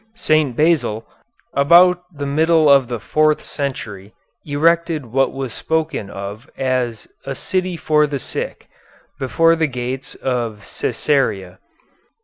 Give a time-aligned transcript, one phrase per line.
[0.15, 0.55] St.
[0.55, 1.07] Basil,
[1.53, 7.77] about the middle of the fourth century, erected what was spoken of as "a city
[7.77, 8.67] for the sick,"
[9.19, 11.59] before the gates of Cæsarea.